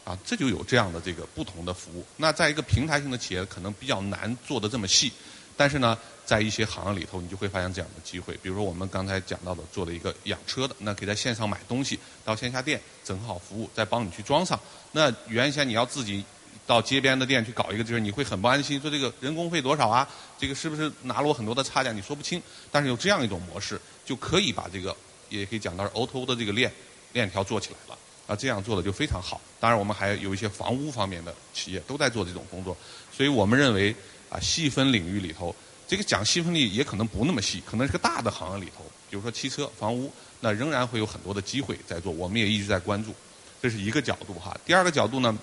[0.04, 2.04] 啊，这就有这样的这个不同的服务。
[2.16, 5.12] 那在一个平台型的企业，可能比较难做的这么细，
[5.56, 8.34] 但是呢，在一些行业里头，你就会发现这样的机会。
[8.42, 14.58] 比如说我们刚才讲到的，做了一个养车的，那可以在线上买东西，到线下店整好服务，再帮你去装上。
[14.92, 16.24] 那原先你要自己
[16.70, 20.08] 到街边的店去搞一个，就是你会很不安心，说这个人工费多少啊？
[20.38, 21.90] 这个是不是拿了我很多的差价？
[21.90, 22.40] 你说不清。
[22.70, 24.96] 但是有这样一种模式，就可以把这个，
[25.28, 26.72] 也可以讲到是 O2O 的这个链。
[27.12, 29.40] 链条做起来了，啊，这样做的就非常好。
[29.58, 32.76] 当然，我们还有一些房屋方面的企业都在做这种工作，
[33.12, 33.92] 所以我们认为
[34.28, 35.52] 啊，细分领域里头，
[35.88, 42.12] 这个讲细分力也可能不那么细，可能是个大的行业里头，比如说汽车、房屋，那仍然会有很多的机会在做。
[42.12, 43.12] 我们也一直在关注，
[43.60, 44.56] 这是一个角度哈。
[44.64, 45.36] 第二个角度呢，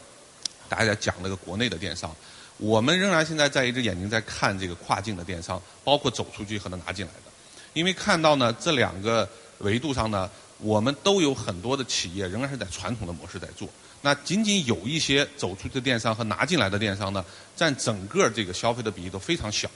[0.70, 2.16] 大家讲那个国内的电商，
[2.58, 7.32] 我们仍然现在在一只眼睛在看这个跨境的电商，包括走出去和拿进来的，
[7.74, 9.28] 因为看到呢这两个
[9.60, 10.30] 维度上呢。
[10.60, 13.70] 我们都有很多的企业仍然是在传统的模式在做，
[14.02, 17.24] 那仅仅有一些走出去的电商和拿进来的电商呢，
[17.56, 19.70] 占整个这个消费的比例都非常小。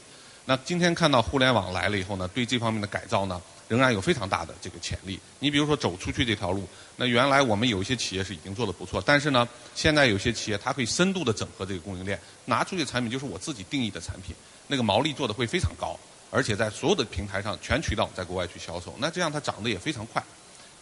[0.45, 3.39] 那今天看到互联网来了以后呢，对这方面的改造呢，
[3.72, 5.18] 仍然有非常大的这个潜力。
[5.40, 14.36] 你比如说走出去这条路，那原来我们有一些企业是已经做的不错，但是呢，现在有些企业它可以深度的整合这个供应链，拿出去的产品就是我自己定义的产品，
[14.68, 15.98] 那个毛利做的会非常高，
[16.30, 20.22] 而且在所有的平台上全渠道在国外去销售，那这样它涨得也非常快。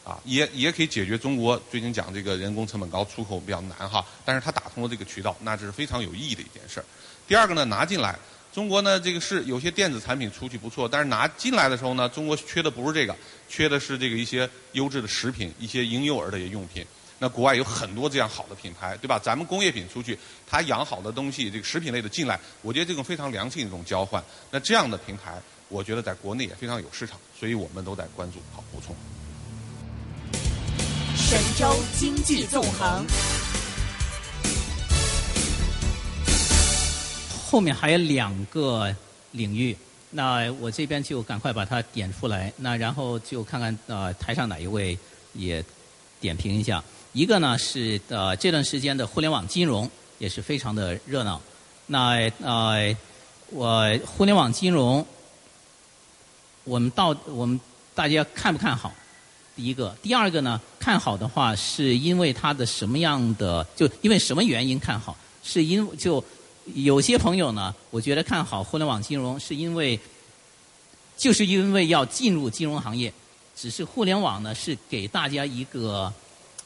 [0.06, 4.04] 啊，也也可以解决中国最近讲这个人工成本高，出口比较难哈。
[4.26, 6.86] 但是它打通了这个渠道，那这是非常有意义的一件事儿。
[7.28, 8.18] 第二个呢，拿进来，
[8.60, 13.16] 中国呢这个是有些电子产品出去不错，但是拿进来的时候呢，中国缺的不是这个，
[13.48, 16.86] 缺的是这个一些优质的食品，一些婴幼儿的一些用品。
[17.20, 19.18] 那国外有很多这样好的品牌，对吧？
[19.18, 24.22] 咱们工业品出去，它养好的东西，这个食品类的进来，我觉得这种非常良性的一种交换。
[24.52, 28.40] 那这样的平台，我觉得在国内也非常有市场，所以我们都在关注。
[28.54, 28.94] 好，补充。
[31.16, 33.06] 神州经济纵横，
[37.50, 38.96] 后面还有两个
[39.32, 39.76] 领域，
[40.12, 42.54] 那我这边就赶快把它点出来。
[42.58, 44.96] 那然后就看看呃台上哪一位
[45.34, 45.66] 也
[46.22, 46.84] 点评一下。
[47.12, 51.42] 一个呢是呃这段时间的互联网金融也是非常的热闹。
[51.88, 52.96] 那呃
[53.50, 55.04] 我互联网金融，
[56.66, 57.60] 我们到我们
[57.96, 58.94] 大家看不看好？
[59.56, 60.62] 第一个，第二个呢？
[60.80, 63.66] 看好的话，是因为它的什么样的？
[63.76, 65.18] 就因为什么原因看好？
[65.42, 66.24] 是因就
[66.76, 70.00] 有些朋友呢，我觉得看好互联网金融，是因为
[71.18, 73.14] 就是因为要进入金融行业，
[73.56, 76.12] 只是互联网呢是给大家一个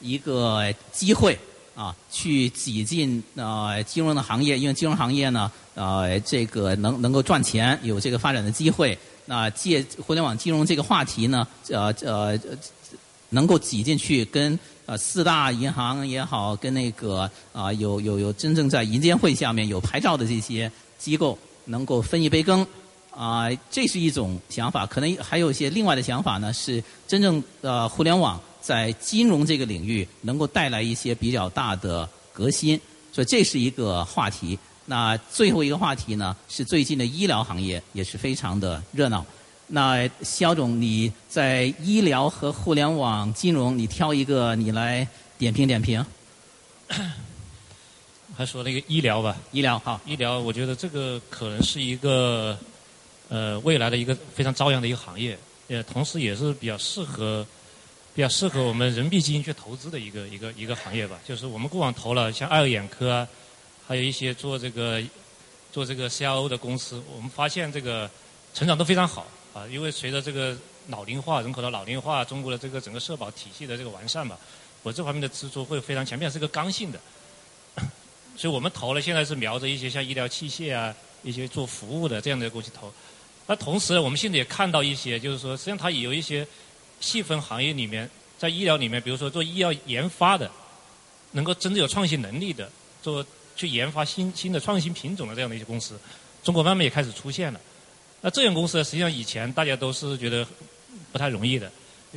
[0.00, 1.38] 一个机会
[1.74, 8.98] 啊，去挤进呃金融的行业，因为金融行业呢呃这个能能够赚钱，有这个发展的机会。
[9.26, 12.38] 那借互联网金融这个话题呢，呃呃
[13.30, 14.58] 能够挤进去跟。
[14.86, 22.66] 呃，四大银行也好，跟那个啊，有有有真正在银监会下面有牌照的这些机构，能够分一杯羹，
[23.10, 24.84] 啊，这是一种想法。
[24.84, 32.78] 可能还有一些另外的想法呢，是真正呃，互联网在金融这个领域能够带来一些比较大的革新，
[33.10, 34.58] 所以这是一个话题。
[34.84, 39.24] 那最后一个话题呢，是最近的医疗行业也是非常的热闹。
[39.66, 45.06] 那肖总，你在医疗和互联网金融，你挑一个，你来
[45.38, 46.04] 点评点评。
[48.36, 52.58] 还说那个医疗吧，医疗好，医疗，我觉得这个可能是一个
[53.28, 57.46] 呃未来的一个非常朝阳的一个行业，呃，同时也是比较适合
[58.12, 61.18] 比较适合我们人民币基金去投资的一个一个一个行业吧。
[61.26, 63.28] 就是我们过往投了像爱尔眼科啊，
[63.86, 65.02] 还有一些做这个
[65.72, 68.10] 做这个 CRO 的公司，我们发现这个
[68.52, 69.26] 成长都非常好。
[69.54, 70.54] 啊，因为随着这个
[70.88, 74.36] 老龄化、人口的老龄化，中国的这个整个社保体系的这个完善吧，
[74.82, 77.00] 我这方面的支出会非常强，并且是个刚性的。
[78.36, 82.92] 所以我们投了，现在是瞄着一些像医疗器械啊、一些做服务的这样的公司投。
[83.46, 86.44] 那同时，我们现在也看到一些，就是说，实际上它也有一些
[87.00, 90.50] 细分行业里面，在医疗里面，比如说做医药研发的，
[91.30, 92.68] 能够真正有创新能力的，
[93.02, 95.96] 做去研发新新的创新品种的这样的一些公司，
[96.42, 97.60] 中国慢慢也开始出现了。
[98.24, 100.46] 那这样公司呢实际上以前大家都是觉得
[101.12, 101.70] 不太容易的，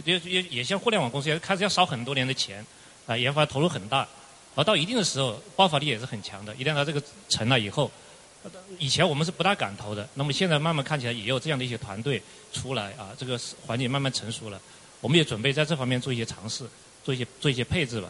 [0.05, 2.65] 也也也像互联网公司，开始要烧很多年的钱，
[3.05, 4.07] 啊，研发投入很大，
[4.55, 6.55] 而到一定的时候爆发力也是很强的。
[6.55, 7.91] 一旦它这个成了以后，
[8.79, 14.61] 以前我们是不大敢投的，那么现在慢慢看起来也有这样的一些团队出来啊，这个环境慢慢成熟了，
[15.01, 16.63] 我们也准备在这方面做一些尝试，
[17.03, 18.09] 做一些做一些配置吧。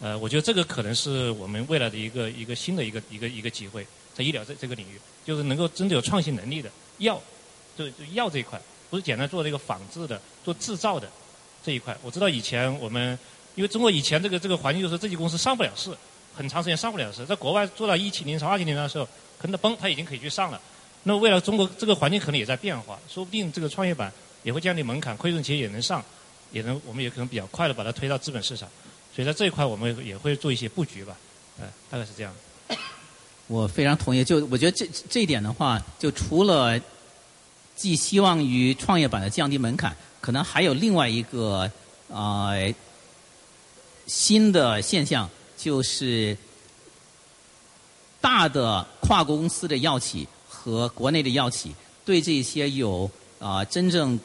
[0.00, 7.20] 呃，我觉得这个可能是我们未来的一个一个新的一个一个一个机会，在医疗这这个领域，就是能够真的有创新能力的药。
[7.76, 11.08] 就就药这一块，不是简单做这个仿制的，做制造的
[11.64, 11.96] 这一块。
[12.02, 13.18] 我知道以前我们，
[13.54, 15.90] 因为中国以前这个这个环境就是这些公司上不了市，
[16.34, 17.24] 很长时间上不了市。
[17.24, 19.08] 在国外做到一七年、二七年的时候，
[19.38, 20.60] 可能崩，它已经可以去上了。
[21.04, 26.04] 那么未来中国这个环境可能也在变化，说不定这个创业板也会降低门槛，亏损企业也能上，
[26.50, 28.68] 也能我们也可能比较快的把它推到资本市场。
[29.14, 31.16] 所以在这一块我们也会做一些布局吧，
[31.58, 32.34] 呃，大概是这样。
[33.46, 36.78] 我非常同意，就我觉得这这一点的话，就除了。
[37.74, 41.70] 寄希望于创业板的降低门槛，可能还有另外一个
[42.12, 42.52] 啊
[44.06, 46.36] 新的现象，就是
[48.20, 54.18] 大的跨国公司的药企和国内的药企对这些有啊真正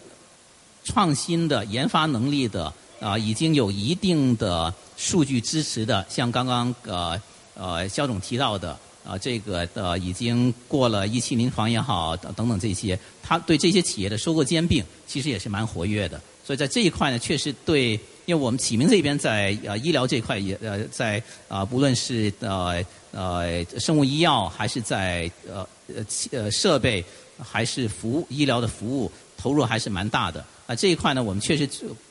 [0.84, 7.22] 创新的研发能力的啊已经有一定的数据支持的，像刚刚呃
[7.56, 8.78] 呃肖总提到的。
[9.08, 16.20] 啊，这个呃已经过了一期临床也好，等等等这些，他对这些企业的收购兼并，其实也是蛮活跃的。
[16.44, 17.94] 所以在这一块呢，确实对，
[18.26, 27.02] 因为我们启明这边在呃医疗这一块也呃在啊，不论是呃呃生物医药，还是在呃呃呃设备，
[27.40, 30.46] 还是服务医疗的服务，投入还是蛮大的。
[30.66, 31.70] 啊，这一块呢，我们确实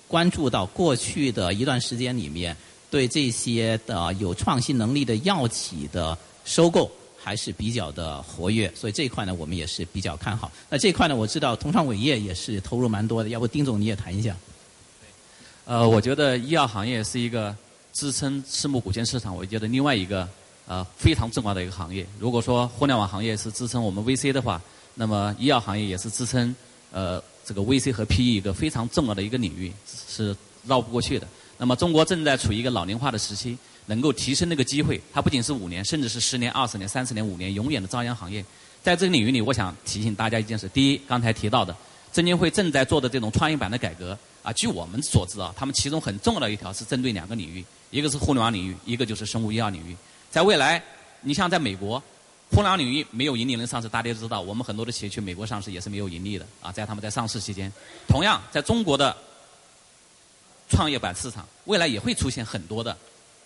[0.08, 2.56] 关注到过去的一段时间里面，
[2.90, 6.16] 对这些的有创新能力的药企的。
[6.46, 6.90] 收购
[7.22, 10.50] 还是比较的活跃，所以这一块呢，我们也是比较看好。
[10.70, 14.34] 那这一块呢，我知道同创伟业也是投入蛮多的，要不丁总你也谈一下？
[15.64, 17.54] 呃，我觉得医药行业是一个
[17.92, 20.28] 支撑私募股权市场，我觉得另外一个
[20.68, 22.06] 呃非常重要的一个行业。
[22.20, 24.62] 如果说互联网行业是支撑我们 VC 的话，
[24.94, 26.54] 那么医药行业也是支撑
[26.92, 29.72] 呃这个 VC 和 PE 一个非常重要的一个领域，
[30.08, 31.26] 是绕不过去的。
[31.58, 33.58] 那么中国正在处于一个老龄化的时期。
[33.86, 38.44] 能够提升那个机会，它不仅是五年，甚至是十年、二十年、三十年、五年，永远的朝阳行业。
[38.82, 41.74] 在这个领域里，我想提醒大家一件事：第一，刚才提到的
[42.12, 49.96] 证监会正在做的这种创业板的改革啊，据我们所知啊，他们其中很重要的一条是针对两个领域，一个是互联网领域，一个就是生物医药领域。
[50.30, 50.82] 在未来，
[51.22, 51.98] 你像在美国，
[52.50, 57.72] 互联网领域没有盈利能上市，大家都知道，我们很多的企业去美国上市也是没有盈利的啊，在他们在上市期间，
[58.06, 59.16] 同样在中国的
[60.68, 62.96] 创业板市场，未来也会出现很多的。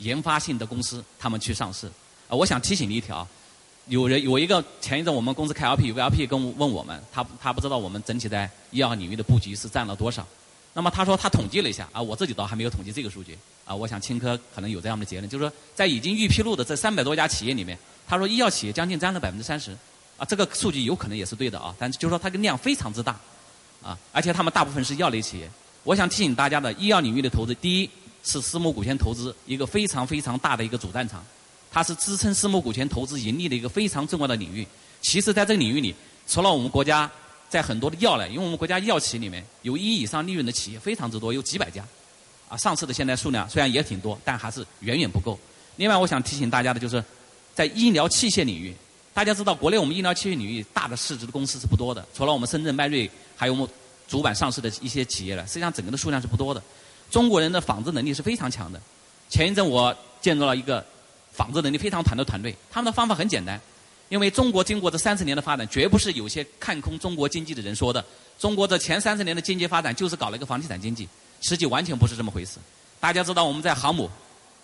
[0.01, 1.87] 研发性的公司，他们去上市。
[2.29, 3.27] 啊，我想提醒你一条，
[3.87, 10.27] 有人有一个前一阵我们公司开 LP，VLP 跟问我们，他他不知道我们整体在医药领域的布局是占了多少。
[10.73, 13.39] 那么他说他统计了一下，啊，我自己倒还没有统计这个数据。
[13.65, 17.79] 啊，我想青科可能有这样的结论，就是说在已经预披露的这三百多家企业里面，
[18.09, 19.71] 他说医药企业将近占了百分之三十，
[20.17, 23.19] 啊，这个数据有可能也是对的啊，但是就是说它的量非常之大，
[23.83, 25.49] 啊，而且他们大部分是药类企业。
[25.85, 27.91] 我想提醒大家的，医药领域的投资，第一
[28.23, 31.25] 是私募股权投资一个非常非常大的一个主战场，
[31.71, 34.66] 它是支撑私募股权投资盈利的一个非常重要的领域。
[35.01, 35.95] 其实，在这个领域里，
[36.27, 37.11] 除了我们国家
[37.49, 41.83] 在很多的药类，因为我们国家药企里面有一亿以上利润的企业非常之多，有几百家，
[42.49, 45.39] 啊，上市的现在数量虽然也挺多，但还是远远不够。
[45.77, 47.03] 另外，我想提醒大家的就是，
[47.55, 48.75] 在医疗器械领域，
[49.14, 53.68] 大家知道国内我们医疗器械领域大的市值的公司是不多的，除了我们深圳迈瑞，还有我们
[54.07, 56.62] 主板上市的一些企业了，实际上整个的数量是不多的。
[57.11, 58.81] 中国人的仿制能力是非常强的。
[59.29, 60.85] 前一阵我见到了一个
[61.33, 63.61] 仿制能力非常强的团队，他们的方法很简单，
[64.09, 68.05] 因为中国经过这三十年的发展，绝不是有些看空中国经济的人说的。
[68.39, 71.07] 中国这前三十年的经济发展就是搞了一个房地产经济，
[71.43, 72.59] 实际完全不是这么回事。
[72.99, 74.09] 大家知道我们在航母，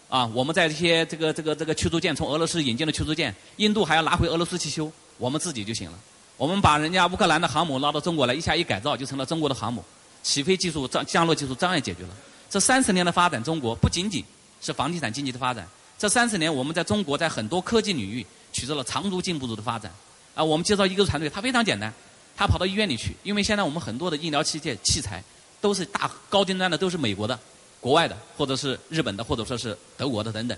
[0.09, 5.99] 啊，我们在这些这个这个这个驱逐舰从俄罗斯引进的驱逐舰，印度还要拿回俄罗斯去修，我们自己就行了。
[6.36, 9.84] 我们把人家乌克兰的航母拉到中国来，一下一改造就成了中国的航母，
[10.22, 12.11] 起飞技术、降降落技术照样解决了。
[12.49, 14.24] 这三十年的发展，中国不仅仅
[14.61, 15.66] 是房地产经济的发展。
[15.99, 19.90] 这三十年，我们在中国在很多科技领域取得了长足进步的发展。
[20.34, 21.92] 啊，我们介绍一个团队，他非常简单，
[22.36, 25.22] 他跑到医院里去，因为现在我们很多的医疗器械器材
[25.61, 27.38] 都是大高精端的，都是美国的、
[27.80, 30.57] 国外的，或者是日本的，或者说是德国的等等。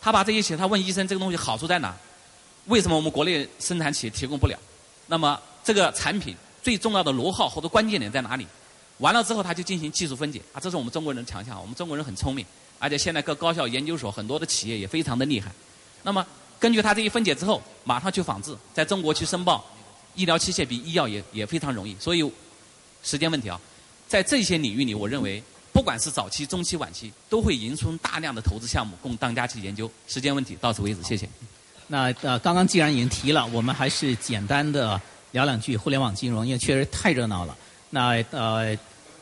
[0.00, 1.96] 他把这些企他问医生这个东西好处在哪？
[2.66, 4.58] 为什么我们国内生产企业提供不了？
[5.06, 8.46] 那么这个产品最重要的螺号或者关键点在哪里？
[8.98, 11.60] 完了之后，他就进行技术分解啊，这是我们中国人的强项。
[11.60, 12.44] 我们中国人很聪明，
[12.78, 15.52] 而且现在各高校研究所很多的企业也非常的厉害。
[16.02, 16.24] 那么
[16.58, 19.64] 根据他这一分解之后，马上去仿制，在中国去申报，
[20.14, 21.94] 医疗器械比医药也也非常容易。
[22.00, 22.32] 所以
[23.02, 23.60] 时间问题啊，
[24.08, 25.42] 在这些领域里，我认为
[25.76, 29.90] 不管是早期、中期、晚期，都会迎出大量的投资项目供大家去研究。
[30.08, 31.28] 时间问题到此为止，谢谢。
[31.86, 34.98] 那呃，刚刚既然已经提了，我们还是简单的
[35.32, 37.54] 聊两句互联网金融，因为确实太热闹了。
[37.96, 38.76] 那呃，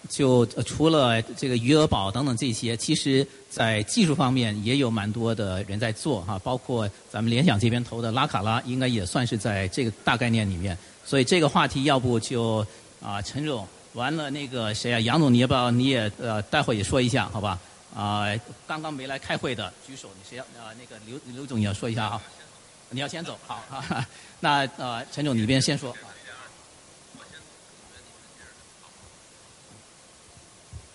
[0.08, 10.76] 就除了这个余额宝等等这些，其实在技术方面也有蛮多的人在做哈，包括咱们联想这边投的拉卡拉，应该也算是在这个大概念里面。
[11.04, 12.66] 所以这个话题要不就
[13.00, 17.56] 啊，陈总完了那个谁啊，杨总，你要不要你也呃，待会也说一下好吧？
[17.94, 18.26] 啊，
[18.66, 20.74] 刚刚没来开会的举手，你谁要啊？
[20.76, 22.20] 那个刘刘总也要说一下啊？
[22.90, 24.04] 你要先走，好啊。
[24.40, 25.94] 那呃，陈总你这边先说。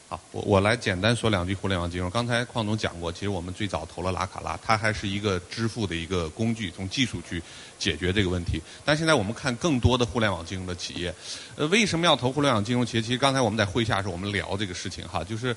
[0.09, 2.09] 好，我我来简单说两句互联网金融。
[2.09, 7.39] 刚才邝总讲过，其实我们最早投了拉卡拉，它还是一个支付的一个工具，从技术去
[7.77, 8.59] 解决这个问题。
[8.83, 11.13] 但现在我们看更多的互联网金融的企业，
[11.55, 13.03] 呃，为什么要投互联网金融企业？
[13.03, 15.55] 其实刚才我们在会下时候我们聊这个事情哈，就是，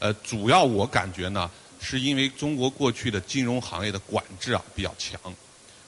[0.00, 1.48] 呃，主要我感觉呢，
[1.80, 5.16] 是因为中国过去的金融行业的管制啊比较强，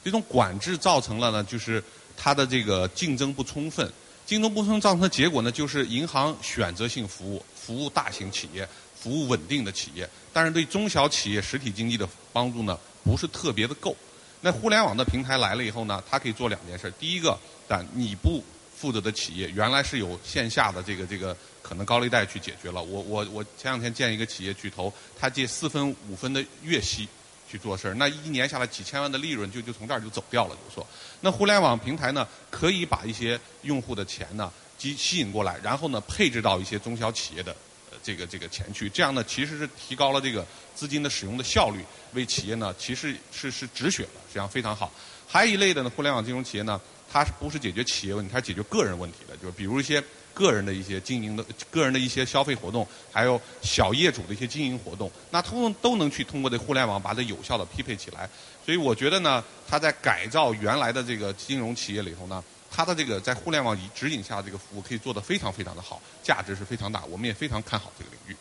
[0.05, 1.83] 这种管制造成了呢，就是
[2.17, 3.93] 它的这个竞争不充分，
[4.25, 7.45] 竞争不充分造成的结果呢，就是银行选择性服务。
[7.65, 13.97] 服务大型企业，服务稳定的企业，但是对中小企业实体经济的帮助呢，不是特别的够。
[14.43, 16.93] 那互联网的平台来了以后呢，它可以做两件事。
[16.99, 18.45] 第一个，但你不
[18.77, 22.83] 负责的企业，原来是有线下的这个这个可能高利贷去解决了。
[22.83, 27.09] 我我我前两天见一个企业巨头，他借四分五分的月息
[27.51, 30.55] 去做事儿，那一年下来几千万的利润就就从这儿就走掉了。
[30.69, 30.87] 就说，
[31.23, 34.53] 那互联网平台呢，可以把一些用户的钱呢。
[34.79, 37.57] 吸吸引过来，然后呢，配置到一些中小企业的
[37.91, 44.93] 呃这个这个钱去，这样呢，其实是提高了这个资金的使用的效率，为企业呢，其实是是止血的，实际上非常好。
[45.27, 46.79] 还有一类的呢，互联网金融企业呢，
[47.11, 50.03] 它是不是解决企业问题，它解决个人问题的，就是比如一些
[50.35, 58.29] 个人的一些经营的个人的一些消费活动，还有小业主的一些经营活动，那通通都能去通过这互联网把它有效的匹配起来。
[58.65, 62.45] 所以我觉得呢，它在改造原来的这个金融企业里头呢。
[62.77, 68.37] 它的这个在互联网指引下，这个服务可以做得非常非常的好，价值是非常大，我们也非常看好这个领域。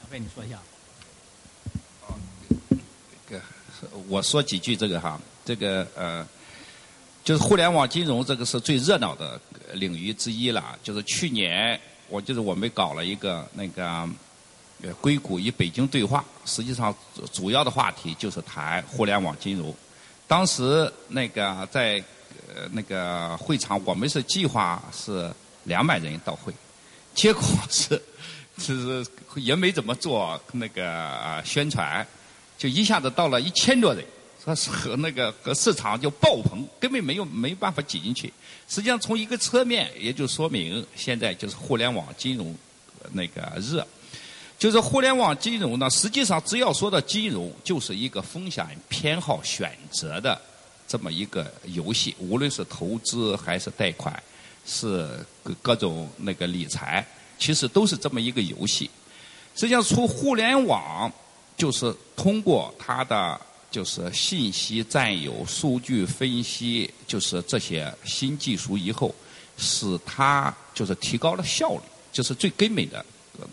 [0.00, 0.58] 小飞，你说一下。
[2.08, 2.18] 哦，
[3.28, 3.42] 这个
[4.08, 6.26] 我说几句这个哈，这个呃，
[7.22, 9.40] 就是互联网金融这个是最热闹的
[9.74, 10.76] 领域之一了。
[10.82, 13.86] 就是去年我就是我们搞了一个那个
[14.82, 16.92] 呃硅谷与北京对话，实际上
[17.32, 19.72] 主要的话题就是谈互联网金融。
[20.32, 22.02] 当时那个在
[22.48, 25.30] 呃那个会场，我们是计划是
[25.64, 26.50] 两百人到会，
[27.14, 28.02] 结果是
[28.56, 29.06] 是
[29.36, 32.06] 也没怎么做那个宣传，
[32.56, 34.02] 就一下子到了一千多人，
[34.42, 38.32] 说是和那个和市场就爆棚，根本没有没办法挤进去。
[38.66, 42.56] 实际上从一个侧面也就说明现在就是互联网金融
[43.12, 43.86] 那个热。
[44.62, 50.40] 就是互联网金融呢，实际上只要说到金融，就是一个风险偏好选择的
[50.86, 54.22] 这么一个游戏，无论是投资还是贷款，
[54.64, 57.04] 是各各种那个理财，
[57.40, 58.88] 其实都是这么一个游戏。
[59.56, 61.12] 实际上，出互联网
[61.56, 69.12] 就是通过它的就是信息占有、数据分析，就是这些新技术以后，
[69.58, 71.80] 使它就是提高了效率，
[72.12, 73.04] 这是最根本的。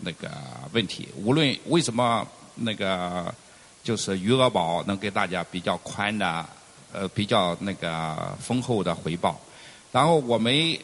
[0.02, 0.30] 那个
[0.72, 3.34] 问题，无论为什么那个
[3.82, 6.44] 就是余额宝能给大家比较宽的
[6.92, 9.40] 呃比较那个丰厚的回报，
[9.90, 10.78] 然后我们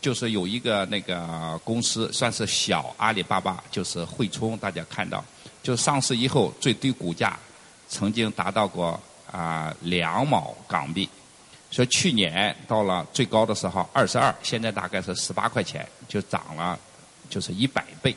[0.00, 5.24] 就是有一个那个公司算是小阿里巴巴，就是汇充，大家看到
[5.62, 7.38] 就上市以后最低股价
[7.88, 8.98] 曾经达到过
[9.30, 11.08] 啊两毛港币，
[11.70, 16.78] 说去年到了最高的时候二十二，现在大概是十八块钱，就涨了
[17.28, 18.14] 就是一百倍。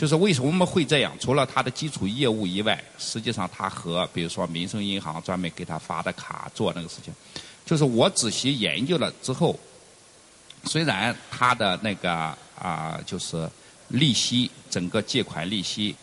[0.00, 1.12] 就是为什么会这样？
[1.20, 7.12] 除了它的基础业务以外，实际上它和比如说民生银行专门给他发的卡做那个事情，
[7.66, 9.54] 就是我仔细研究了之后，
[10.64, 13.46] 虽然它的那个啊就是
[13.88, 15.94] 利息整个借款利息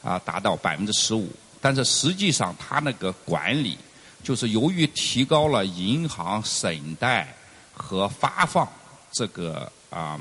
[0.00, 1.28] 啊达到百分之十五，
[1.60, 3.76] 但是实际上它那个管理
[4.22, 7.34] 就是由于提高了银行审贷
[7.72, 8.68] 和发放
[9.10, 10.16] 这个啊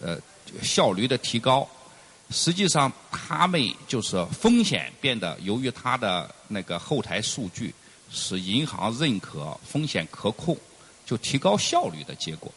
[0.00, 0.16] 呃
[0.62, 1.68] 效率的提高。
[2.30, 7.74] 实际上，他们就是风险变得，由于他的那个后台数据
[8.10, 10.56] 使银行认可风险可控，
[11.06, 12.52] 就提高效率的结果。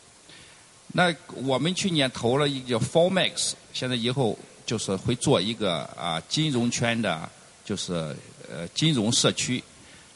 [0.94, 7.30] 那我们去年投了一个叫 Formax，现在以后就是会做一个啊金融圈的，
[7.64, 7.94] 就是
[8.52, 9.64] 呃金融社区，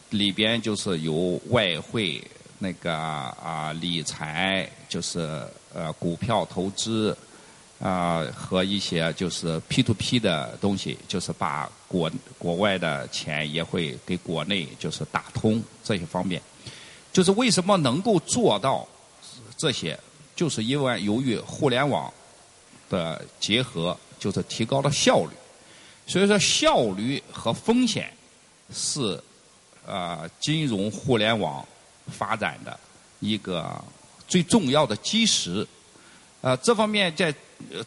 [0.10, 2.22] 里边就是有外汇
[2.60, 7.18] 那个啊理财，就是呃股票投资。
[7.78, 16.42] 啊，和一些就是 P to P 的东西，就是把国国外的钱也会给国内就是打通这些方面，
[17.12, 18.88] 就是为什么能够做到
[19.58, 20.00] 这些，
[20.38, 22.12] 就是因为由于互联网
[22.90, 25.32] 的结合，就是提高了效率，
[26.08, 28.10] 所以说效率和风险
[28.74, 29.22] 是
[29.86, 31.64] 啊金融互联网
[32.08, 32.80] 发展的
[33.20, 33.70] 一个
[34.30, 35.68] 最重要的基石，
[36.42, 37.36] 啊这方面在。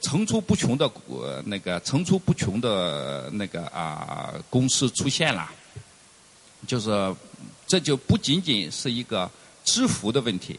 [0.00, 5.48] 层出不穷的呃那个层出不穷的那个啊公司出现了，
[6.66, 7.14] 就是
[7.66, 9.30] 这就不仅仅是一个
[9.64, 10.58] 支付的问题。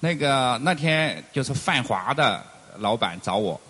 [0.00, 2.44] 那个那天就是泛华的
[2.78, 3.60] 老板找我，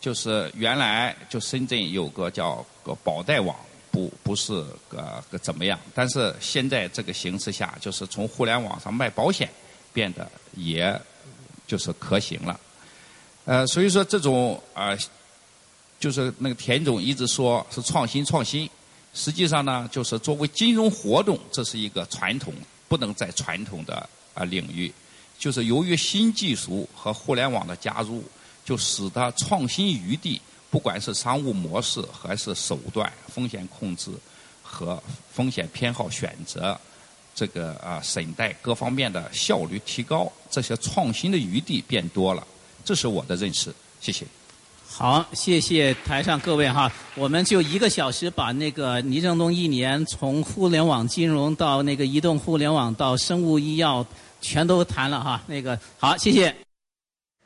[0.00, 3.56] 就是原来就深圳有个叫个保贷网，
[3.90, 4.52] 不不是
[4.88, 9.48] 个个怎么样，但是现在这个形势下，就是从互联网上卖保险
[9.92, 11.00] 变得也
[11.66, 12.58] 就是可行了。
[13.48, 14.94] 呃，所以说这种啊，
[15.98, 18.68] 就是那个田总一直说是创新创新，
[19.14, 22.52] 实际上呢，就是作为金融活动，这是一个传统，
[22.88, 24.92] 不能在传统的啊领域，
[25.38, 28.22] 就是由于新技术和互联网的加入，
[28.66, 30.38] 就使得创新余地，
[30.68, 34.10] 不管是商务模式还是手段、风险控制
[34.62, 36.78] 和风险偏好选择，
[37.34, 42.46] 这个啊审贷各方面的效率提高，这些创新的余地变多了。
[42.88, 43.70] 这是我的认识，
[44.00, 44.24] 谢谢。
[44.88, 54.06] 好，谢谢台上各位哈，我们就一个小时把那个倪正东一年从互联网金融到那个移动互联网到生物医药
[54.40, 56.67] 全都谈了哈，那个好，谢谢。